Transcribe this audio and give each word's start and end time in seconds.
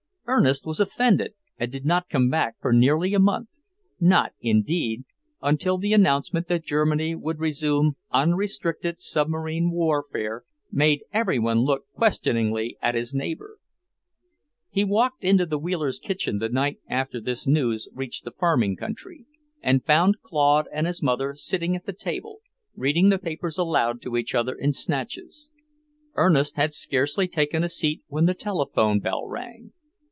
Ernest 0.27 0.65
was 0.65 0.79
offended 0.79 1.33
and 1.57 1.69
did 1.69 1.85
not 1.85 2.07
come 2.07 2.29
back 2.29 2.55
for 2.61 2.71
nearly 2.71 3.13
a 3.13 3.19
month 3.19 3.49
not, 3.99 4.31
indeed, 4.39 5.03
until 5.41 5.77
the 5.77 5.91
announcement 5.91 6.47
that 6.47 6.63
Germany 6.63 7.15
would 7.15 7.39
resume 7.39 7.97
unrestricted 8.11 9.01
submarine 9.01 9.71
warfare 9.71 10.45
made 10.71 11.03
every 11.11 11.37
one 11.37 11.59
look 11.65 11.83
questioningly 11.93 12.77
at 12.81 12.95
his 12.95 13.13
neighbour. 13.13 13.57
He 14.69 14.85
walked 14.85 15.25
into 15.25 15.45
the 15.45 15.59
Wheelers' 15.59 15.99
kitchen 15.99 16.37
the 16.39 16.47
night 16.47 16.79
after 16.87 17.19
this 17.19 17.45
news 17.45 17.89
reached 17.93 18.23
the 18.23 18.31
farming 18.31 18.77
country, 18.77 19.25
and 19.61 19.83
found 19.85 20.21
Claude 20.21 20.69
and 20.71 20.87
his 20.87 21.03
mother 21.03 21.35
sitting 21.35 21.75
at 21.75 21.85
the 21.85 21.91
table, 21.93 22.39
reading 22.73 23.09
the 23.09 23.19
papers 23.19 23.57
aloud 23.57 24.01
to 24.03 24.15
each 24.15 24.33
other 24.33 24.55
in 24.55 24.71
snatches. 24.71 25.51
Ernest 26.15 26.55
had 26.55 26.71
scarcely 26.71 27.27
taken 27.27 27.65
a 27.65 27.69
seat 27.69 28.01
when 28.07 28.27
the 28.27 28.33
telephone 28.33 29.01
bell 29.01 29.27
rang. 29.27 29.73